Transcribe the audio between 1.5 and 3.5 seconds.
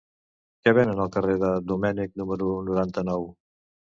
Domènech número noranta-nou?